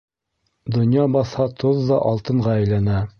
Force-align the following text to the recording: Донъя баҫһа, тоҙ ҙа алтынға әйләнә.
Донъя 0.75 1.03
баҫһа, 1.17 1.45
тоҙ 1.65 1.83
ҙа 1.91 1.99
алтынға 2.13 2.57
әйләнә. 2.63 3.03